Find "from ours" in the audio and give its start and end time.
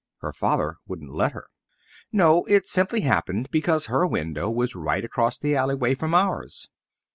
5.93-6.69